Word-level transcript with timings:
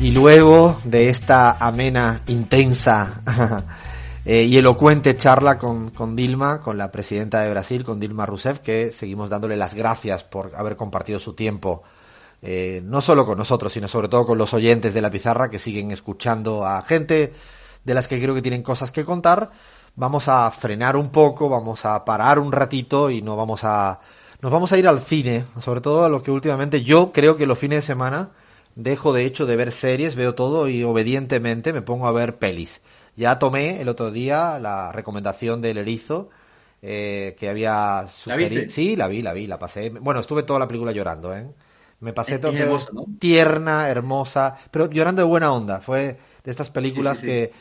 Y 0.00 0.12
luego 0.12 0.80
de 0.84 1.10
esta 1.10 1.52
amena, 1.52 2.22
intensa 2.28 3.20
eh, 4.24 4.44
y 4.44 4.56
elocuente 4.56 5.14
charla 5.14 5.58
con, 5.58 5.90
con, 5.90 6.16
Dilma, 6.16 6.62
con 6.62 6.78
la 6.78 6.90
presidenta 6.90 7.42
de 7.42 7.50
Brasil, 7.50 7.84
con 7.84 8.00
Dilma 8.00 8.24
Rousseff, 8.24 8.60
que 8.60 8.92
seguimos 8.92 9.28
dándole 9.28 9.58
las 9.58 9.74
gracias 9.74 10.24
por 10.24 10.56
haber 10.56 10.74
compartido 10.74 11.20
su 11.20 11.34
tiempo, 11.34 11.82
eh, 12.40 12.80
no 12.82 13.02
solo 13.02 13.26
con 13.26 13.36
nosotros, 13.36 13.74
sino 13.74 13.88
sobre 13.88 14.08
todo 14.08 14.24
con 14.24 14.38
los 14.38 14.54
oyentes 14.54 14.94
de 14.94 15.02
la 15.02 15.10
pizarra 15.10 15.50
que 15.50 15.58
siguen 15.58 15.90
escuchando 15.90 16.64
a 16.64 16.80
gente 16.80 17.34
de 17.84 17.94
las 17.94 18.08
que 18.08 18.18
creo 18.18 18.34
que 18.34 18.40
tienen 18.40 18.62
cosas 18.62 18.90
que 18.90 19.04
contar. 19.04 19.50
Vamos 19.96 20.28
a 20.28 20.50
frenar 20.50 20.96
un 20.96 21.10
poco, 21.10 21.50
vamos 21.50 21.84
a 21.84 22.02
parar 22.06 22.38
un 22.38 22.52
ratito 22.52 23.10
y 23.10 23.20
no 23.20 23.36
vamos 23.36 23.64
a, 23.64 24.00
nos 24.40 24.50
vamos 24.50 24.72
a 24.72 24.78
ir 24.78 24.88
al 24.88 25.00
cine, 25.00 25.44
sobre 25.60 25.82
todo 25.82 26.06
a 26.06 26.08
lo 26.08 26.22
que 26.22 26.30
últimamente 26.30 26.82
yo 26.82 27.12
creo 27.12 27.36
que 27.36 27.46
los 27.46 27.58
fines 27.58 27.82
de 27.82 27.86
semana 27.86 28.30
dejo 28.74 29.12
de 29.12 29.24
hecho 29.24 29.46
de 29.46 29.56
ver 29.56 29.72
series, 29.72 30.14
veo 30.14 30.34
todo 30.34 30.68
y 30.68 30.82
obedientemente 30.84 31.72
me 31.72 31.82
pongo 31.82 32.06
a 32.06 32.12
ver 32.12 32.38
pelis. 32.38 32.80
Ya 33.16 33.38
tomé 33.38 33.80
el 33.80 33.88
otro 33.88 34.10
día 34.10 34.58
la 34.58 34.92
recomendación 34.92 35.60
del 35.60 35.78
erizo 35.78 36.30
eh, 36.82 37.36
que 37.38 37.48
había 37.48 38.06
sugerido. 38.06 38.70
Sí, 38.70 38.96
la 38.96 39.08
vi, 39.08 39.22
la 39.22 39.32
vi, 39.32 39.46
la 39.46 39.58
pasé. 39.58 39.90
Bueno, 39.90 40.20
estuve 40.20 40.42
toda 40.42 40.58
la 40.58 40.68
película 40.68 40.92
llorando, 40.92 41.34
¿eh? 41.34 41.52
Me 42.00 42.14
pasé 42.14 42.38
todo 42.38 42.52
tierna, 43.18 43.90
hermosa, 43.90 44.54
pero 44.70 44.88
llorando 44.88 45.20
de 45.20 45.28
buena 45.28 45.52
onda. 45.52 45.80
Fue 45.80 46.16
de 46.42 46.50
estas 46.50 46.70
películas 46.70 47.18
que 47.18 47.52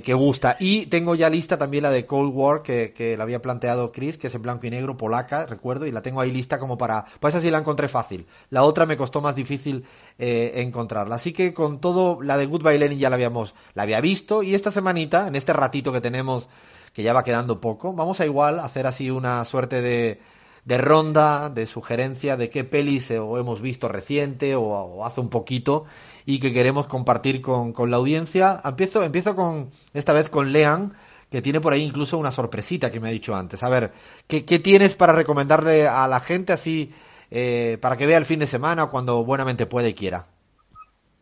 que, 0.00 0.14
gusta. 0.14 0.56
Y 0.60 0.86
tengo 0.86 1.14
ya 1.14 1.30
lista 1.30 1.56
también 1.56 1.82
la 1.82 1.90
de 1.90 2.04
Cold 2.04 2.32
War, 2.34 2.62
que, 2.62 2.92
que 2.92 3.16
la 3.16 3.22
había 3.22 3.40
planteado 3.40 3.90
Chris, 3.90 4.18
que 4.18 4.26
es 4.26 4.34
en 4.34 4.42
blanco 4.42 4.66
y 4.66 4.70
negro, 4.70 4.96
polaca, 4.98 5.46
recuerdo, 5.46 5.86
y 5.86 5.92
la 5.92 6.02
tengo 6.02 6.20
ahí 6.20 6.30
lista 6.30 6.58
como 6.58 6.76
para... 6.76 7.06
Pues 7.20 7.34
esa 7.34 7.42
sí 7.42 7.50
la 7.50 7.58
encontré 7.58 7.88
fácil. 7.88 8.26
La 8.50 8.64
otra 8.64 8.84
me 8.84 8.98
costó 8.98 9.22
más 9.22 9.34
difícil 9.34 9.84
eh, 10.18 10.52
encontrarla. 10.56 11.14
Así 11.14 11.32
que 11.32 11.54
con 11.54 11.80
todo, 11.80 12.20
la 12.22 12.36
de 12.36 12.46
Goodbye 12.46 12.78
Lenin 12.78 12.98
ya 12.98 13.08
la 13.08 13.16
habíamos, 13.16 13.54
la 13.74 13.84
había 13.84 14.00
visto, 14.00 14.42
y 14.42 14.54
esta 14.54 14.70
semanita, 14.70 15.26
en 15.26 15.36
este 15.36 15.54
ratito 15.54 15.90
que 15.90 16.02
tenemos, 16.02 16.48
que 16.92 17.02
ya 17.02 17.14
va 17.14 17.24
quedando 17.24 17.60
poco, 17.60 17.94
vamos 17.94 18.20
a 18.20 18.26
igual 18.26 18.58
hacer 18.58 18.86
así 18.86 19.10
una 19.10 19.44
suerte 19.44 19.80
de 19.80 20.20
de 20.68 20.76
ronda, 20.76 21.48
de 21.48 21.66
sugerencia 21.66 22.36
de 22.36 22.50
qué 22.50 22.62
pelis 22.62 23.10
o 23.12 23.38
hemos 23.38 23.62
visto 23.62 23.88
reciente 23.88 24.54
o, 24.54 25.02
hace 25.02 25.18
un 25.18 25.30
poquito 25.30 25.86
y 26.26 26.40
que 26.40 26.52
queremos 26.52 26.86
compartir 26.86 27.40
con, 27.40 27.72
con, 27.72 27.90
la 27.90 27.96
audiencia. 27.96 28.60
Empiezo, 28.62 29.02
empiezo 29.02 29.34
con, 29.34 29.70
esta 29.94 30.12
vez 30.12 30.28
con 30.28 30.52
Lean, 30.52 30.92
que 31.30 31.40
tiene 31.40 31.62
por 31.62 31.72
ahí 31.72 31.82
incluso 31.82 32.18
una 32.18 32.30
sorpresita 32.30 32.92
que 32.92 33.00
me 33.00 33.08
ha 33.08 33.12
dicho 33.12 33.34
antes. 33.34 33.62
A 33.62 33.70
ver, 33.70 33.92
¿qué, 34.26 34.44
qué 34.44 34.58
tienes 34.58 34.94
para 34.94 35.14
recomendarle 35.14 35.88
a 35.88 36.06
la 36.06 36.20
gente 36.20 36.52
así, 36.52 36.92
eh, 37.30 37.78
para 37.80 37.96
que 37.96 38.04
vea 38.04 38.18
el 38.18 38.26
fin 38.26 38.40
de 38.40 38.46
semana 38.46 38.88
cuando 38.88 39.24
buenamente 39.24 39.64
puede 39.64 39.88
y 39.88 39.94
quiera? 39.94 40.26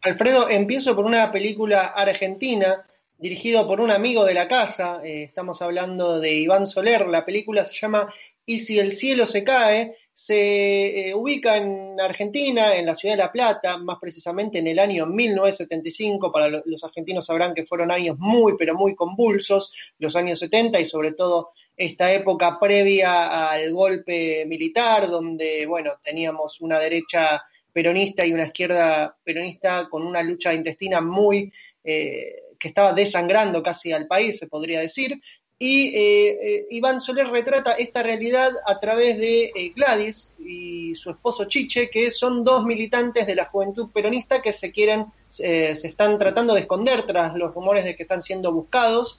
Alfredo, 0.02 0.48
empiezo 0.48 0.96
por 0.96 1.04
una 1.04 1.30
película 1.30 1.82
argentina 1.82 2.84
dirigido 3.16 3.64
por 3.68 3.80
un 3.80 3.92
amigo 3.92 4.24
de 4.24 4.34
la 4.34 4.48
casa. 4.48 5.02
Eh, 5.04 5.22
estamos 5.22 5.62
hablando 5.62 6.18
de 6.18 6.34
Iván 6.34 6.66
Soler. 6.66 7.06
La 7.06 7.24
película 7.24 7.64
se 7.64 7.78
llama 7.78 8.12
y 8.46 8.60
si 8.60 8.78
el 8.78 8.92
cielo 8.92 9.26
se 9.26 9.42
cae, 9.42 9.96
se 10.14 11.08
eh, 11.10 11.14
ubica 11.14 11.58
en 11.58 12.00
Argentina, 12.00 12.74
en 12.74 12.86
la 12.86 12.94
ciudad 12.94 13.16
de 13.16 13.22
La 13.22 13.32
Plata, 13.32 13.76
más 13.76 13.98
precisamente 14.00 14.60
en 14.60 14.68
el 14.68 14.78
año 14.78 15.04
1975, 15.04 16.32
para 16.32 16.48
los 16.48 16.84
argentinos 16.84 17.26
sabrán 17.26 17.52
que 17.52 17.66
fueron 17.66 17.90
años 17.90 18.16
muy, 18.18 18.56
pero 18.56 18.74
muy 18.74 18.94
convulsos, 18.94 19.74
los 19.98 20.16
años 20.16 20.38
70 20.38 20.80
y 20.80 20.86
sobre 20.86 21.12
todo 21.12 21.50
esta 21.76 22.10
época 22.14 22.58
previa 22.58 23.50
al 23.50 23.74
golpe 23.74 24.46
militar, 24.46 25.08
donde, 25.08 25.66
bueno, 25.66 25.94
teníamos 26.02 26.60
una 26.62 26.78
derecha 26.78 27.44
peronista 27.72 28.24
y 28.24 28.32
una 28.32 28.46
izquierda 28.46 29.14
peronista 29.22 29.88
con 29.90 30.06
una 30.06 30.22
lucha 30.22 30.54
intestina 30.54 31.00
muy... 31.00 31.52
Eh, 31.84 32.42
que 32.58 32.68
estaba 32.68 32.94
desangrando 32.94 33.62
casi 33.62 33.92
al 33.92 34.06
país, 34.06 34.38
se 34.38 34.46
podría 34.46 34.80
decir, 34.80 35.20
y 35.58 35.86
eh, 35.96 36.28
eh, 36.42 36.66
Iván 36.70 37.00
Soler 37.00 37.28
retrata 37.28 37.72
esta 37.72 38.02
realidad 38.02 38.52
a 38.66 38.78
través 38.78 39.16
de 39.16 39.44
eh, 39.44 39.72
Gladys 39.74 40.30
y 40.38 40.94
su 40.94 41.10
esposo 41.10 41.46
Chiche, 41.46 41.88
que 41.88 42.10
son 42.10 42.44
dos 42.44 42.64
militantes 42.66 43.26
de 43.26 43.34
la 43.34 43.46
juventud 43.46 43.88
peronista 43.90 44.42
que 44.42 44.52
se 44.52 44.70
quieren, 44.70 45.06
se 45.30 45.70
están 45.70 46.18
tratando 46.18 46.54
de 46.54 46.60
esconder 46.60 47.04
tras 47.04 47.34
los 47.34 47.54
rumores 47.54 47.84
de 47.84 47.96
que 47.96 48.04
están 48.04 48.22
siendo 48.22 48.52
buscados 48.52 49.18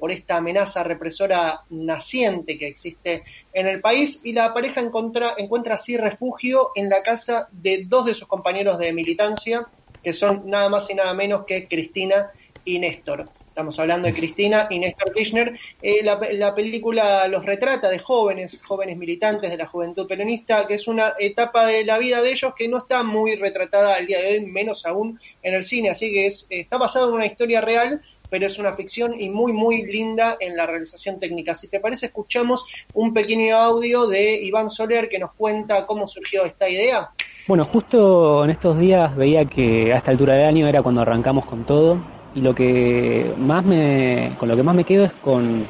por 0.00 0.10
esta 0.10 0.36
amenaza 0.36 0.82
represora 0.82 1.62
naciente 1.70 2.58
que 2.58 2.68
existe 2.68 3.22
en 3.52 3.66
el 3.66 3.80
país 3.80 4.20
y 4.24 4.32
la 4.32 4.52
pareja 4.52 4.80
encuentra 4.80 5.74
así 5.74 5.96
refugio 5.96 6.70
en 6.74 6.88
la 6.88 7.02
casa 7.02 7.48
de 7.52 7.84
dos 7.86 8.06
de 8.06 8.14
sus 8.14 8.28
compañeros 8.28 8.78
de 8.78 8.92
militancia, 8.92 9.66
que 10.02 10.12
son 10.12 10.48
nada 10.48 10.68
más 10.68 10.88
y 10.90 10.94
nada 10.94 11.12
menos 11.12 11.44
que 11.44 11.68
Cristina 11.68 12.30
y 12.64 12.78
Néstor. 12.78 13.28
Estamos 13.52 13.78
hablando 13.78 14.08
de 14.08 14.14
Cristina 14.14 14.66
y 14.70 14.78
Néstor 14.78 15.12
Kirchner. 15.12 15.52
Eh, 15.82 16.02
la, 16.02 16.54
película 16.54 17.28
los 17.28 17.44
retrata 17.44 17.90
de 17.90 17.98
jóvenes, 17.98 18.62
jóvenes 18.62 18.96
militantes 18.96 19.50
de 19.50 19.58
la 19.58 19.66
juventud 19.66 20.06
peronista, 20.06 20.66
que 20.66 20.76
es 20.76 20.88
una 20.88 21.12
etapa 21.18 21.66
de 21.66 21.84
la 21.84 21.98
vida 21.98 22.22
de 22.22 22.32
ellos 22.32 22.54
que 22.56 22.66
no 22.66 22.78
está 22.78 23.02
muy 23.02 23.34
retratada 23.34 23.96
al 23.96 24.06
día 24.06 24.22
de 24.22 24.38
hoy, 24.38 24.46
menos 24.46 24.86
aún 24.86 25.20
en 25.42 25.52
el 25.52 25.64
cine. 25.64 25.90
Así 25.90 26.10
que 26.10 26.28
es, 26.28 26.46
está 26.48 26.78
basado 26.78 27.10
en 27.10 27.16
una 27.16 27.26
historia 27.26 27.60
real, 27.60 28.00
pero 28.30 28.46
es 28.46 28.58
una 28.58 28.72
ficción 28.72 29.12
y 29.20 29.28
muy, 29.28 29.52
muy 29.52 29.82
linda 29.82 30.38
en 30.40 30.56
la 30.56 30.64
realización 30.64 31.18
técnica. 31.18 31.54
Si 31.54 31.68
te 31.68 31.78
parece, 31.78 32.06
escuchamos 32.06 32.64
un 32.94 33.12
pequeño 33.12 33.54
audio 33.54 34.06
de 34.06 34.40
Iván 34.42 34.70
Soler 34.70 35.10
que 35.10 35.18
nos 35.18 35.34
cuenta 35.34 35.84
cómo 35.84 36.06
surgió 36.06 36.46
esta 36.46 36.70
idea. 36.70 37.10
Bueno, 37.46 37.64
justo 37.64 38.44
en 38.44 38.50
estos 38.50 38.78
días 38.78 39.14
veía 39.14 39.44
que 39.44 39.92
a 39.92 39.98
esta 39.98 40.10
altura 40.10 40.36
del 40.36 40.46
año 40.46 40.66
era 40.66 40.82
cuando 40.82 41.02
arrancamos 41.02 41.44
con 41.44 41.66
todo 41.66 42.21
y 42.34 42.40
lo 42.40 42.54
que 42.54 43.32
más 43.38 43.64
me, 43.64 44.34
con 44.38 44.48
lo 44.48 44.56
que 44.56 44.62
más 44.62 44.74
me 44.74 44.84
quedo 44.84 45.04
es 45.04 45.12
con 45.14 45.66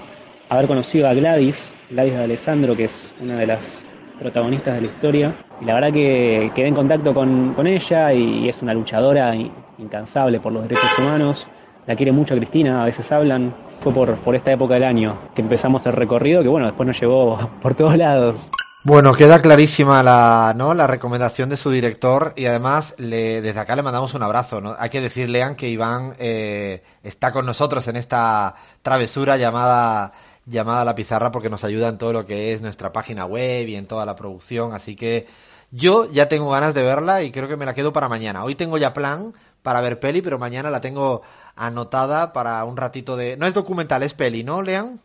haber 0.48 0.66
conocido 0.66 1.08
a 1.08 1.14
Gladys, 1.14 1.78
Gladys 1.90 2.14
de 2.14 2.24
Alessandro, 2.24 2.76
que 2.76 2.84
es 2.84 3.14
una 3.20 3.38
de 3.38 3.46
las 3.46 3.84
protagonistas 4.18 4.74
de 4.74 4.80
la 4.82 4.86
historia. 4.86 5.34
Y 5.60 5.64
la 5.64 5.74
verdad 5.74 5.92
que 5.92 6.50
quedé 6.54 6.68
en 6.68 6.74
contacto 6.74 7.14
con, 7.14 7.54
con 7.54 7.66
ella 7.66 8.12
y, 8.12 8.48
es 8.48 8.62
una 8.62 8.74
luchadora 8.74 9.34
incansable 9.78 10.40
por 10.40 10.52
los 10.52 10.62
derechos 10.62 10.90
humanos. 10.98 11.48
La 11.86 11.96
quiere 11.96 12.12
mucho 12.12 12.36
Cristina, 12.36 12.82
a 12.82 12.86
veces 12.86 13.10
hablan. 13.10 13.54
Fue 13.80 13.92
por, 13.92 14.14
por 14.18 14.36
esta 14.36 14.52
época 14.52 14.74
del 14.74 14.84
año 14.84 15.18
que 15.34 15.42
empezamos 15.42 15.84
el 15.86 15.92
recorrido, 15.94 16.42
que 16.42 16.48
bueno, 16.48 16.66
después 16.66 16.86
nos 16.86 17.00
llevó 17.00 17.50
por 17.62 17.74
todos 17.74 17.96
lados. 17.96 18.36
Bueno, 18.84 19.14
queda 19.14 19.40
clarísima 19.40 20.02
la, 20.02 20.54
¿no? 20.56 20.74
la 20.74 20.88
recomendación 20.88 21.48
de 21.48 21.56
su 21.56 21.70
director 21.70 22.32
y 22.34 22.46
además 22.46 22.96
le, 22.98 23.40
desde 23.40 23.60
acá 23.60 23.76
le 23.76 23.82
mandamos 23.82 24.14
un 24.14 24.24
abrazo. 24.24 24.60
¿no? 24.60 24.74
Hay 24.76 24.90
que 24.90 25.00
decirle 25.00 25.54
que 25.56 25.68
Iván 25.68 26.16
eh, 26.18 26.82
está 27.04 27.30
con 27.30 27.46
nosotros 27.46 27.86
en 27.86 27.94
esta 27.94 28.56
travesura 28.82 29.36
llamada 29.36 30.12
llamada 30.46 30.84
La 30.84 30.96
Pizarra 30.96 31.30
porque 31.30 31.48
nos 31.48 31.62
ayuda 31.62 31.88
en 31.88 31.98
todo 31.98 32.12
lo 32.12 32.26
que 32.26 32.52
es 32.52 32.60
nuestra 32.60 32.92
página 32.92 33.24
web 33.24 33.68
y 33.68 33.76
en 33.76 33.86
toda 33.86 34.04
la 34.04 34.16
producción. 34.16 34.74
Así 34.74 34.96
que 34.96 35.28
yo 35.70 36.10
ya 36.10 36.28
tengo 36.28 36.50
ganas 36.50 36.74
de 36.74 36.82
verla 36.82 37.22
y 37.22 37.30
creo 37.30 37.46
que 37.46 37.56
me 37.56 37.66
la 37.66 37.74
quedo 37.74 37.92
para 37.92 38.08
mañana. 38.08 38.42
Hoy 38.42 38.56
tengo 38.56 38.78
ya 38.78 38.92
plan 38.92 39.32
para 39.62 39.80
ver 39.80 40.00
peli, 40.00 40.22
pero 40.22 40.40
mañana 40.40 40.70
la 40.70 40.80
tengo 40.80 41.22
anotada 41.54 42.32
para 42.32 42.64
un 42.64 42.76
ratito 42.76 43.16
de... 43.16 43.36
No 43.36 43.46
es 43.46 43.54
documental, 43.54 44.02
es 44.02 44.14
peli, 44.14 44.42
¿no, 44.42 44.60
Lean? 44.60 45.00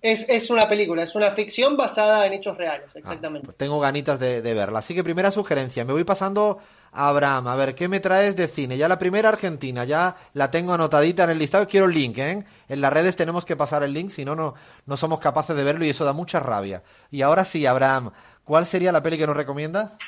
Es, 0.00 0.28
es, 0.28 0.48
una 0.50 0.68
película, 0.68 1.02
es 1.02 1.16
una 1.16 1.32
ficción 1.32 1.76
basada 1.76 2.24
en 2.24 2.32
hechos 2.32 2.56
reales, 2.56 2.92
ah, 2.94 2.98
exactamente. 3.00 3.46
pues 3.46 3.56
tengo 3.56 3.80
ganitas 3.80 4.20
de, 4.20 4.40
verla. 4.40 4.78
Así 4.78 4.94
que 4.94 5.02
primera 5.02 5.32
sugerencia, 5.32 5.84
me 5.84 5.92
voy 5.92 6.04
pasando 6.04 6.58
a 6.92 7.08
Abraham, 7.08 7.48
a 7.48 7.56
ver, 7.56 7.74
¿qué 7.74 7.88
me 7.88 7.98
traes 7.98 8.36
de 8.36 8.46
cine? 8.46 8.76
Ya 8.76 8.88
la 8.88 8.98
primera 8.98 9.28
Argentina, 9.28 9.84
ya 9.84 10.14
la 10.34 10.52
tengo 10.52 10.72
anotadita 10.72 11.24
en 11.24 11.30
el 11.30 11.38
listado, 11.38 11.66
quiero 11.66 11.86
el 11.86 11.94
link, 11.94 12.16
¿eh? 12.18 12.44
En 12.68 12.80
las 12.80 12.92
redes 12.92 13.16
tenemos 13.16 13.44
que 13.44 13.56
pasar 13.56 13.82
el 13.82 13.92
link, 13.92 14.10
si 14.10 14.24
no, 14.24 14.36
no, 14.36 14.54
no 14.86 14.96
somos 14.96 15.18
capaces 15.18 15.56
de 15.56 15.64
verlo 15.64 15.84
y 15.84 15.90
eso 15.90 16.04
da 16.04 16.12
mucha 16.12 16.38
rabia. 16.38 16.84
Y 17.10 17.22
ahora 17.22 17.44
sí, 17.44 17.66
Abraham, 17.66 18.12
¿cuál 18.44 18.66
sería 18.66 18.92
la 18.92 19.02
peli 19.02 19.18
que 19.18 19.26
nos 19.26 19.36
recomiendas? 19.36 19.98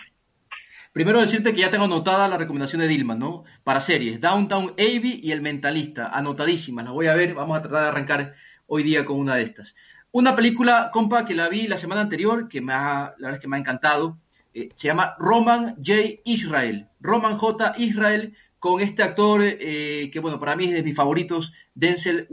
Primero 0.93 1.21
decirte 1.21 1.53
que 1.53 1.61
ya 1.61 1.71
tengo 1.71 1.85
anotada 1.85 2.29
la 2.29 2.37
recomendación 2.37 2.81
de 2.81 2.89
Dilma, 2.89 3.17
¿no? 3.17 3.45
Para 3.65 3.81
series, 3.81 4.21
Downtown 4.21 4.73
Abbey 4.73 5.21
y 5.23 5.33
El 5.33 5.41
Mentalista, 5.41 6.09
anotadísimas, 6.09 6.85
las 6.85 6.95
voy 6.95 7.09
a 7.09 7.15
ver, 7.15 7.35
vamos 7.35 7.59
a 7.59 7.63
tratar 7.63 7.83
de 7.83 7.89
arrancar 7.89 8.35
hoy 8.71 8.85
día 8.85 9.05
con 9.05 9.19
una 9.19 9.35
de 9.35 9.43
estas. 9.43 9.75
Una 10.13 10.35
película, 10.35 10.91
compa, 10.93 11.25
que 11.25 11.35
la 11.35 11.49
vi 11.49 11.67
la 11.67 11.77
semana 11.77 12.01
anterior, 12.01 12.49
que 12.49 12.61
me 12.61 12.73
ha, 12.73 13.15
la 13.19 13.29
verdad 13.29 13.35
es 13.35 13.41
que 13.41 13.49
me 13.49 13.57
ha 13.57 13.61
encantado, 13.61 14.19
eh, 14.55 14.69
se 14.75 14.89
llama 14.89 15.15
Roman 15.19 15.77
J. 15.77 16.21
Israel. 16.25 16.89
Roman 17.01 17.37
J. 17.37 17.75
Israel, 17.79 18.35
con 18.59 18.81
este 18.81 19.03
actor 19.03 19.41
eh, 19.43 20.11
que, 20.13 20.21
bueno, 20.21 20.39
para 20.39 20.57
mí 20.57 20.67
es 20.67 20.73
de 20.73 20.83
mis 20.83 20.97
favoritos, 20.97 21.53
Denzel 21.75 22.29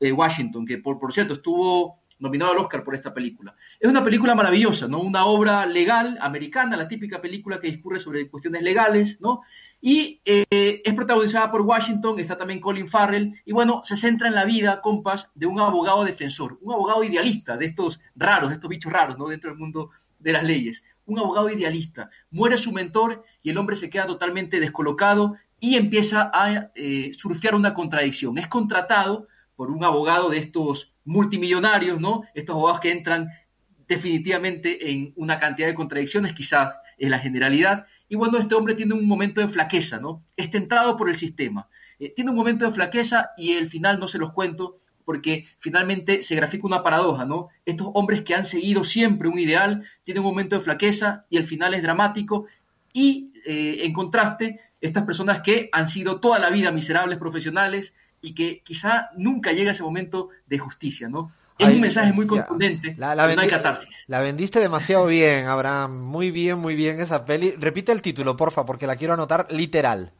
eh, 0.00 0.12
Washington, 0.12 0.66
que 0.66 0.78
por, 0.78 0.98
por 0.98 1.12
cierto 1.12 1.34
estuvo 1.34 2.00
nominado 2.24 2.52
al 2.52 2.58
Oscar 2.58 2.82
por 2.82 2.94
esta 2.94 3.14
película. 3.14 3.54
Es 3.78 3.88
una 3.88 4.02
película 4.02 4.34
maravillosa, 4.34 4.88
¿no? 4.88 4.98
Una 4.98 5.26
obra 5.26 5.64
legal 5.66 6.18
americana, 6.20 6.76
la 6.76 6.88
típica 6.88 7.20
película 7.20 7.60
que 7.60 7.68
discurre 7.68 8.00
sobre 8.00 8.28
cuestiones 8.28 8.62
legales, 8.62 9.20
¿no? 9.20 9.42
Y 9.80 10.20
eh, 10.24 10.80
es 10.82 10.94
protagonizada 10.94 11.50
por 11.52 11.60
Washington, 11.60 12.18
está 12.18 12.38
también 12.38 12.60
Colin 12.60 12.88
Farrell, 12.88 13.34
y 13.44 13.52
bueno, 13.52 13.82
se 13.84 13.96
centra 13.96 14.28
en 14.28 14.34
la 14.34 14.46
vida, 14.46 14.80
compas, 14.80 15.30
de 15.34 15.46
un 15.46 15.60
abogado 15.60 16.04
defensor, 16.04 16.58
un 16.62 16.72
abogado 16.72 17.04
idealista, 17.04 17.58
de 17.58 17.66
estos 17.66 18.00
raros, 18.16 18.48
de 18.48 18.54
estos 18.54 18.70
bichos 18.70 18.90
raros, 18.90 19.18
¿no? 19.18 19.28
Dentro 19.28 19.50
del 19.50 19.58
mundo 19.58 19.90
de 20.18 20.32
las 20.32 20.42
leyes. 20.42 20.82
un 21.06 21.18
abogado 21.18 21.50
idealista. 21.50 22.08
Muere 22.30 22.56
su 22.56 22.72
mentor 22.72 23.24
y 23.42 23.50
el 23.50 23.58
hombre 23.58 23.76
se 23.76 23.90
queda 23.90 24.06
totalmente 24.06 24.58
descolocado 24.58 25.36
y 25.60 25.76
empieza 25.76 26.30
a 26.32 26.70
eh, 26.74 27.12
surfear 27.14 27.54
una 27.54 27.74
contradicción. 27.74 28.38
Es 28.38 28.48
contratado 28.48 29.28
por 29.56 29.70
un 29.70 29.84
abogado 29.84 30.30
de 30.30 30.38
estos 30.38 30.94
multimillonarios, 31.04 32.00
¿no? 32.00 32.22
Estos 32.34 32.54
abogados 32.54 32.80
que 32.80 32.92
entran 32.92 33.28
definitivamente 33.88 34.90
en 34.90 35.12
una 35.16 35.38
cantidad 35.38 35.68
de 35.68 35.74
contradicciones, 35.74 36.32
quizás 36.32 36.74
es 36.98 37.08
la 37.08 37.18
generalidad. 37.18 37.86
Y 38.08 38.16
bueno, 38.16 38.38
este 38.38 38.54
hombre 38.54 38.74
tiene 38.74 38.94
un 38.94 39.06
momento 39.06 39.40
de 39.40 39.48
flaqueza, 39.48 39.98
¿no? 39.98 40.22
Es 40.36 40.50
tentado 40.50 40.96
por 40.96 41.08
el 41.08 41.16
sistema. 41.16 41.68
Eh, 41.98 42.12
tiene 42.14 42.30
un 42.30 42.36
momento 42.36 42.64
de 42.64 42.72
flaqueza 42.72 43.30
y 43.36 43.52
el 43.52 43.68
final 43.68 43.98
no 43.98 44.08
se 44.08 44.18
los 44.18 44.32
cuento 44.32 44.80
porque 45.04 45.46
finalmente 45.58 46.22
se 46.22 46.34
grafica 46.34 46.66
una 46.66 46.82
paradoja, 46.82 47.24
¿no? 47.24 47.48
Estos 47.66 47.88
hombres 47.94 48.22
que 48.22 48.34
han 48.34 48.44
seguido 48.44 48.84
siempre 48.84 49.28
un 49.28 49.38
ideal 49.38 49.84
tienen 50.02 50.22
un 50.22 50.30
momento 50.30 50.56
de 50.56 50.62
flaqueza 50.62 51.26
y 51.28 51.36
el 51.36 51.44
final 51.44 51.74
es 51.74 51.82
dramático 51.82 52.46
y 52.92 53.32
eh, 53.44 53.80
en 53.82 53.92
contraste 53.92 54.60
estas 54.80 55.04
personas 55.04 55.40
que 55.42 55.68
han 55.72 55.88
sido 55.88 56.20
toda 56.20 56.38
la 56.38 56.50
vida 56.50 56.70
miserables 56.70 57.18
profesionales 57.18 57.94
y 58.24 58.34
que 58.34 58.62
quizá 58.64 59.10
nunca 59.16 59.52
llega 59.52 59.72
ese 59.72 59.82
momento 59.82 60.30
de 60.46 60.58
justicia, 60.58 61.08
¿no? 61.08 61.32
Es 61.58 61.68
un 61.68 61.80
mensaje 61.80 62.12
muy 62.12 62.26
contundente, 62.26 62.96
la, 62.98 63.14
no 63.14 63.40
hay 63.40 63.48
catarsis. 63.48 64.04
La 64.08 64.20
vendiste 64.20 64.58
demasiado 64.58 65.06
bien, 65.06 65.46
Abraham. 65.46 66.02
Muy 66.02 66.32
bien, 66.32 66.58
muy 66.58 66.74
bien 66.74 67.00
esa 67.00 67.24
peli. 67.24 67.52
Repite 67.52 67.92
el 67.92 68.02
título, 68.02 68.36
porfa, 68.36 68.66
porque 68.66 68.88
la 68.88 68.96
quiero 68.96 69.14
anotar 69.14 69.46
literal 69.50 70.12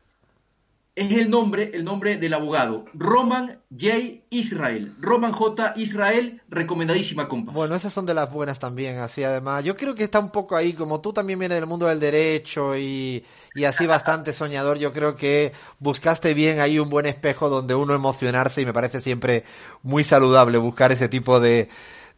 es 0.96 1.10
el 1.10 1.28
nombre, 1.28 1.72
el 1.74 1.84
nombre 1.84 2.16
del 2.18 2.34
abogado. 2.34 2.84
Roman 2.94 3.58
J. 3.70 4.22
Israel. 4.30 4.94
Roman 5.00 5.32
J. 5.32 5.74
Israel, 5.76 6.40
recomendadísima, 6.48 7.28
compa. 7.28 7.50
Bueno, 7.50 7.74
esas 7.74 7.92
son 7.92 8.06
de 8.06 8.14
las 8.14 8.30
buenas 8.32 8.60
también, 8.60 8.98
así 8.98 9.24
además. 9.24 9.64
Yo 9.64 9.76
creo 9.76 9.96
que 9.96 10.04
está 10.04 10.20
un 10.20 10.30
poco 10.30 10.54
ahí, 10.54 10.72
como 10.72 11.00
tú 11.00 11.12
también 11.12 11.40
vienes 11.40 11.58
del 11.58 11.66
mundo 11.66 11.86
del 11.86 11.98
derecho 11.98 12.76
y, 12.76 13.24
y 13.56 13.64
así 13.64 13.86
bastante 13.86 14.32
soñador, 14.32 14.78
yo 14.78 14.92
creo 14.92 15.16
que 15.16 15.52
buscaste 15.80 16.32
bien 16.32 16.60
ahí 16.60 16.78
un 16.78 16.90
buen 16.90 17.06
espejo 17.06 17.48
donde 17.48 17.74
uno 17.74 17.92
emocionarse 17.92 18.62
y 18.62 18.66
me 18.66 18.72
parece 18.72 19.00
siempre 19.00 19.42
muy 19.82 20.04
saludable 20.04 20.58
buscar 20.58 20.92
ese 20.92 21.08
tipo 21.08 21.40
de, 21.40 21.68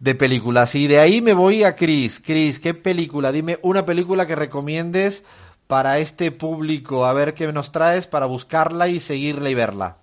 de 0.00 0.14
películas. 0.14 0.74
Y 0.74 0.86
de 0.86 0.98
ahí 0.98 1.22
me 1.22 1.32
voy 1.32 1.64
a 1.64 1.74
Chris. 1.74 2.20
Chris, 2.22 2.60
¿qué 2.60 2.74
película? 2.74 3.32
Dime 3.32 3.58
una 3.62 3.86
película 3.86 4.26
que 4.26 4.36
recomiendes 4.36 5.24
para 5.66 5.98
este 5.98 6.30
público? 6.32 7.04
A 7.04 7.12
ver 7.12 7.34
qué 7.34 7.52
nos 7.52 7.72
traes 7.72 8.06
para 8.06 8.26
buscarla 8.26 8.88
y 8.88 9.00
seguirla 9.00 9.50
y 9.50 9.54
verla. 9.54 9.96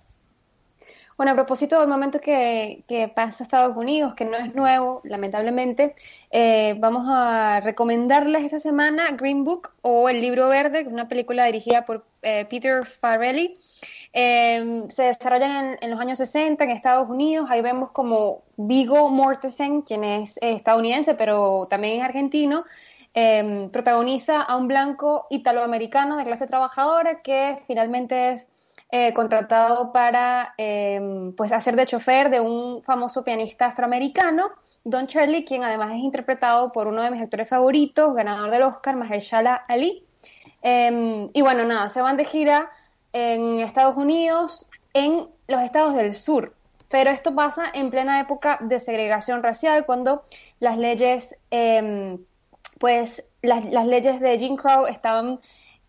Bueno, 1.16 1.30
a 1.30 1.34
propósito 1.36 1.78
del 1.78 1.88
momento 1.88 2.20
que, 2.20 2.82
pasa 3.14 3.44
Estados 3.44 3.76
Unidos, 3.76 4.14
que 4.14 4.24
no 4.24 4.36
es 4.36 4.52
nuevo, 4.52 5.00
lamentablemente, 5.04 5.94
eh, 6.32 6.74
vamos 6.78 7.04
a 7.08 7.60
recomendarles 7.60 8.42
esta 8.42 8.58
semana 8.58 9.12
Green 9.12 9.44
Book 9.44 9.70
o 9.82 10.08
El 10.08 10.20
Libro 10.20 10.48
Verde, 10.48 10.82
que 10.82 10.88
es 10.88 10.92
una 10.92 11.06
película 11.06 11.44
dirigida 11.44 11.84
por 11.86 12.04
eh, 12.22 12.46
Peter 12.50 12.84
Farrelly. 12.84 13.56
Eh, 14.12 14.84
se 14.88 15.04
desarrollan 15.04 15.76
en, 15.80 15.90
los 15.90 16.00
años 16.00 16.18
60 16.18 16.64
en 16.64 16.70
Estados 16.70 17.08
Unidos. 17.08 17.48
Ahí 17.48 17.62
vemos 17.62 17.92
como 17.92 18.42
Vigo 18.56 19.08
Mortensen, 19.08 19.82
quien 19.82 20.02
es 20.02 20.36
estadounidense, 20.42 21.14
pero 21.14 21.68
también 21.70 21.98
es 21.98 22.04
argentino, 22.04 22.64
Em, 23.16 23.70
protagoniza 23.70 24.42
a 24.42 24.56
un 24.56 24.66
blanco 24.66 25.28
italoamericano 25.30 26.16
de 26.16 26.24
clase 26.24 26.48
trabajadora 26.48 27.22
que 27.22 27.62
finalmente 27.68 28.30
es 28.30 28.48
eh, 28.90 29.14
contratado 29.14 29.92
para 29.92 30.52
em, 30.58 31.32
pues 31.36 31.52
hacer 31.52 31.76
de 31.76 31.86
chofer 31.86 32.28
de 32.28 32.40
un 32.40 32.82
famoso 32.82 33.22
pianista 33.22 33.66
afroamericano, 33.66 34.50
Don 34.82 35.06
Charlie, 35.06 35.44
quien 35.44 35.62
además 35.62 35.92
es 35.92 35.98
interpretado 35.98 36.72
por 36.72 36.88
uno 36.88 37.04
de 37.04 37.10
mis 37.12 37.22
actores 37.22 37.48
favoritos, 37.48 38.14
ganador 38.14 38.50
del 38.50 38.62
Oscar, 38.62 38.96
Mahershala 38.96 39.54
Ali. 39.54 40.04
Em, 40.60 41.30
y 41.32 41.40
bueno, 41.40 41.64
nada, 41.64 41.88
se 41.88 42.02
van 42.02 42.16
de 42.16 42.24
gira 42.24 42.70
en 43.12 43.60
Estados 43.60 43.96
Unidos, 43.96 44.66
en 44.92 45.28
los 45.46 45.60
estados 45.62 45.94
del 45.94 46.14
sur. 46.14 46.54
Pero 46.88 47.10
esto 47.10 47.34
pasa 47.34 47.64
en 47.72 47.90
plena 47.90 48.20
época 48.20 48.58
de 48.60 48.80
segregación 48.80 49.42
racial, 49.42 49.86
cuando 49.86 50.24
las 50.58 50.76
leyes 50.78 51.38
pues 52.78 53.32
las, 53.42 53.64
leyes 53.86 54.20
de 54.20 54.38
Jim 54.38 54.56
Crow 54.56 54.86
estaban 54.86 55.40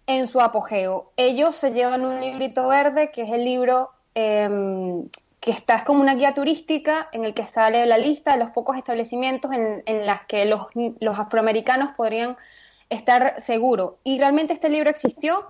en 0.07 0.27
su 0.27 0.39
apogeo. 0.39 1.11
Ellos 1.17 1.55
se 1.55 1.71
llevan 1.71 2.05
un 2.05 2.19
librito 2.19 2.67
verde, 2.67 3.11
que 3.11 3.23
es 3.23 3.31
el 3.31 3.43
libro 3.43 3.89
em, 4.13 5.07
que 5.39 5.51
está 5.51 5.83
como 5.83 6.01
una 6.01 6.15
guía 6.15 6.33
turística 6.33 7.07
en 7.11 7.25
el 7.25 7.33
que 7.33 7.45
sale 7.47 7.85
la 7.85 7.97
lista 7.97 8.33
de 8.33 8.39
los 8.39 8.49
pocos 8.49 8.77
establecimientos 8.77 9.51
en, 9.51 9.83
en 9.85 10.05
las 10.05 10.25
que 10.25 10.45
los, 10.45 10.67
afroamericanos 11.17 11.89
podrían 11.95 12.37
estar 12.89 13.41
seguros. 13.41 13.93
Y 14.03 14.19
realmente 14.19 14.53
este 14.53 14.69
libro 14.69 14.89
existió, 14.89 15.45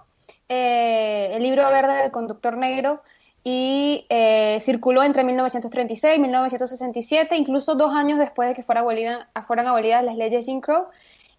eh, 0.49 1.31
el 1.33 1.43
libro 1.43 1.69
verde 1.69 1.93
del 2.01 2.11
conductor 2.11 2.57
negro, 2.57 3.01
y 3.47 4.07
eh, 4.09 4.57
circuló 4.59 5.03
entre 5.03 5.23
1936 5.23 6.17
y 6.17 6.19
1967, 6.19 7.35
incluso 7.35 7.75
dos 7.75 7.93
años 7.93 8.17
después 8.17 8.49
de 8.49 8.55
que 8.55 8.63
fuera 8.63 8.81
fueran 8.81 9.67
abolidas 9.67 10.03
las 10.03 10.17
leyes 10.17 10.45
Jim 10.45 10.61
Crow 10.61 10.87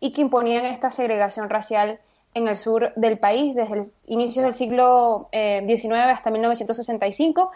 y 0.01 0.13
que 0.13 0.21
imponían 0.21 0.65
esta 0.67 0.91
segregación 0.91 1.49
racial 1.49 2.01
en 2.35 2.49
el 2.49 2.59
sur 2.59 2.93
del 2.97 3.19
país 3.19 3.55
desde 3.55 3.79
el 3.79 3.87
inicio 4.07 4.43
del 4.43 4.53
siglo 4.53 5.29
XIX 5.33 5.85
eh, 5.85 5.99
hasta 6.11 6.31
1965. 6.31 7.51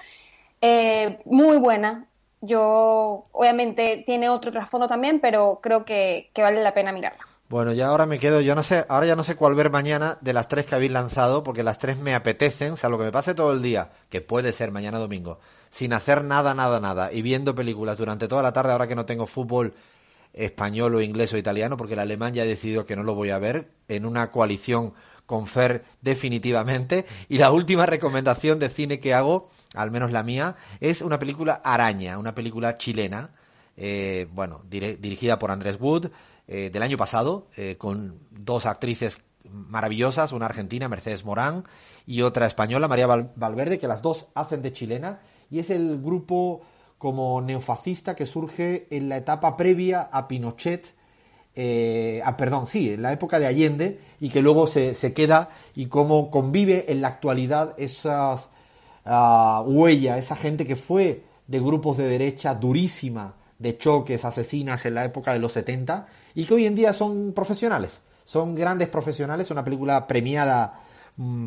Eh, 0.63 1.21
muy 1.27 1.59
buena. 1.59 2.07
Yo, 2.41 3.25
obviamente, 3.33 4.03
tiene 4.07 4.31
otro 4.31 4.51
trasfondo 4.51 4.89
también, 4.89 5.21
pero 5.21 5.61
creo 5.63 5.85
que, 5.85 6.31
vale 6.35 6.63
la 6.63 6.73
pena 6.73 6.93
mirarla. 6.93 7.27
Bueno, 7.51 7.73
ya 7.73 7.89
ahora 7.89 8.07
me 8.07 8.19
quedo, 8.19 8.41
yo 8.41 8.55
no 8.55 8.63
sé, 8.63 8.87
ahora 8.89 9.07
ya 9.07 9.17
no 9.17 9.25
sé 9.25 9.35
cuál 9.35 9.55
ver 9.55 9.71
mañana 9.71 10.17
de 10.21 10.33
las 10.33 10.49
tres 10.49 10.67
que 10.67 10.77
habéis 10.77 10.93
lanzado, 10.93 11.43
porque 11.43 11.65
las 11.65 11.79
tres 11.79 11.99
me 11.99 12.15
apetecen, 12.15 12.73
o 12.73 12.77
sea, 12.77 12.89
lo 12.89 12.97
que 12.97 13.05
me 13.05 13.13
pase 13.13 13.35
todo 13.35 13.53
el 13.53 13.61
día, 13.61 13.91
que 14.09 14.21
puede 14.21 14.53
ser 14.53 14.71
mañana 14.71 14.99
domingo, 14.99 15.41
sin 15.69 15.93
hacer 15.93 16.23
nada, 16.23 16.55
nada, 16.55 16.79
nada, 16.79 17.13
y 17.13 17.23
viendo 17.23 17.55
películas 17.55 17.99
durante 17.99 18.29
toda 18.29 18.43
la 18.43 18.53
tarde, 18.53 18.71
ahora 18.71 18.87
que 18.87 18.95
no 18.95 19.05
tengo 19.05 19.27
fútbol 19.27 19.75
español 20.33 20.95
o 20.95 21.03
inglés 21.03 21.33
o 21.33 21.39
italiano, 21.39 21.77
porque 21.77 21.95
el 21.95 22.01
alemán 22.01 22.35
ya 22.35 22.43
ha 22.43 22.47
decidido 22.47 22.87
que 22.87 22.97
no 22.97 23.03
lo 23.03 23.15
voy 23.15 23.31
a 23.31 23.39
ver, 23.39 23.71
en 23.89 24.07
una 24.07 24.31
coalición 24.31 24.95
con 25.27 25.47
Fer 25.47 25.85
definitivamente. 26.01 27.07
Y 27.29 27.39
la 27.39 27.53
última 27.53 27.87
recomendación 27.87 28.59
de 28.59 28.69
cine 28.69 28.99
que 28.99 29.15
hago, 29.15 29.49
al 29.75 29.91
menos 29.91 30.11
la 30.11 30.23
mía, 30.23 30.57
es 30.81 31.03
una 31.03 31.19
película 31.19 31.61
Araña, 31.63 32.19
una 32.19 32.35
película 32.35 32.77
chilena, 32.79 33.31
eh, 33.77 34.27
bueno, 34.33 34.63
dirigida 34.69 35.39
por 35.39 35.51
Andrés 35.53 35.77
Wood, 35.81 36.11
eh, 36.49 36.71
del 36.71 36.83
año 36.83 36.97
pasado, 36.97 37.47
eh, 37.57 37.77
con 37.79 38.19
dos 38.31 38.67
actrices 38.67 39.21
maravillosas, 39.49 40.33
una 40.33 40.47
argentina, 40.47 40.89
Mercedes 40.89 41.25
Morán, 41.25 41.65
y 42.07 42.23
otra 42.23 42.47
española, 42.47 42.89
María 42.89 43.07
Valverde, 43.07 43.79
que 43.79 43.87
las 43.87 44.03
dos 44.03 44.27
hacen 44.35 44.63
de 44.63 44.73
chilena, 44.73 45.21
y 45.49 45.61
es 45.61 45.71
el 45.71 46.01
grupo 46.01 46.63
como 47.01 47.41
neofascista 47.41 48.15
que 48.15 48.27
surge 48.27 48.87
en 48.91 49.09
la 49.09 49.17
etapa 49.17 49.57
previa 49.57 50.11
a 50.13 50.29
Pinochet, 50.29 50.95
eh, 51.57 52.23
perdón, 52.37 52.67
sí, 52.67 52.91
en 52.91 53.01
la 53.01 53.11
época 53.11 53.39
de 53.39 53.47
Allende, 53.47 53.99
y 54.21 54.29
que 54.29 54.43
luego 54.43 54.67
se, 54.67 54.95
queda 55.15 55.49
y 55.75 55.87
cómo 55.87 56.31
convive 56.31 56.93
en 56.93 57.01
la 57.01 57.09
actualidad 57.09 57.75
esas 57.79 58.51
uh, 59.07 59.63
huellas, 59.63 60.19
esa 60.19 60.37
gente 60.37 60.67
que 60.67 60.77
fue 60.77 61.25
de 61.47 61.59
grupos 61.59 61.97
de 61.97 62.07
derecha 62.07 62.55
durísima, 62.55 63.33
de 63.59 63.79
choques, 63.79 64.27
asesinas 64.27 64.85
en 64.85 64.93
la 64.93 65.07
época 65.07 65.33
de 65.33 65.39
los 65.39 65.53
70, 65.53 66.07
y 66.35 66.45
que 66.45 66.53
hoy 66.53 66.67
en 66.67 66.75
día 66.75 66.93
son 66.93 67.33
profesionales, 67.33 68.03
son 68.27 68.55
grandes 68.55 68.91
profesionales, 68.91 69.51
una 69.51 69.65
película 69.65 70.07
premiada 70.07 70.83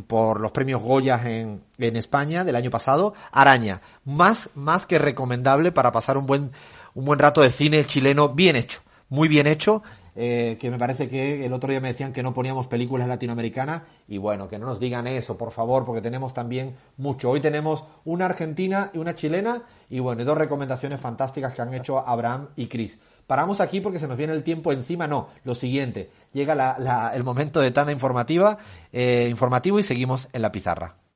por 0.07 0.39
los 0.39 0.51
premios 0.51 0.81
Goya 0.81 1.19
en, 1.23 1.63
en, 1.77 1.95
España 1.95 2.43
del 2.43 2.55
año 2.55 2.69
pasado, 2.69 3.13
Araña, 3.31 3.81
más, 4.05 4.49
más 4.55 4.85
que 4.85 4.99
recomendable 4.99 5.71
para 5.71 5.91
pasar 5.91 6.17
un 6.17 6.27
buen, 6.27 6.51
un 6.93 7.05
buen 7.05 7.19
rato 7.19 7.41
de 7.41 7.49
cine 7.49 7.85
chileno 7.85 8.29
bien 8.29 8.55
hecho, 8.55 8.81
muy 9.09 9.27
bien 9.27 9.47
hecho, 9.47 9.81
eh, 10.15 10.57
que 10.61 10.69
me 10.69 10.77
parece 10.77 11.09
que 11.09 11.43
el 11.43 11.53
otro 11.53 11.71
día 11.71 11.79
me 11.79 11.87
decían 11.87 12.13
que 12.13 12.21
no 12.21 12.35
poníamos 12.35 12.67
películas 12.67 13.07
latinoamericanas 13.07 13.81
y 14.07 14.19
bueno, 14.19 14.47
que 14.47 14.59
no 14.59 14.67
nos 14.67 14.79
digan 14.79 15.07
eso, 15.07 15.37
por 15.37 15.51
favor, 15.51 15.85
porque 15.85 16.01
tenemos 16.01 16.35
también 16.35 16.75
mucho. 16.97 17.31
Hoy 17.31 17.39
tenemos 17.39 17.83
una 18.05 18.25
argentina 18.25 18.91
y 18.93 18.99
una 18.99 19.15
chilena 19.15 19.63
y 19.89 19.99
bueno, 19.99 20.21
y 20.21 20.25
dos 20.25 20.37
recomendaciones 20.37 20.99
fantásticas 20.99 21.55
que 21.55 21.63
han 21.63 21.73
hecho 21.73 21.97
Abraham 21.97 22.49
y 22.55 22.67
Chris. 22.67 22.99
Paramos 23.27 23.61
aquí 23.61 23.81
porque 23.81 23.99
se 23.99 24.07
nos 24.07 24.17
viene 24.17 24.33
el 24.33 24.43
tiempo 24.43 24.71
encima. 24.71 25.07
No, 25.07 25.29
lo 25.43 25.55
siguiente. 25.55 26.09
Llega 26.33 27.11
el 27.13 27.23
momento 27.23 27.59
de 27.61 27.71
tanda 27.71 27.91
informativa, 27.91 28.57
eh, 28.91 29.27
informativo 29.29 29.79
y 29.79 29.83
seguimos 29.83 30.29
en 30.33 30.41
la 30.41 30.51
pizarra. 30.51 31.02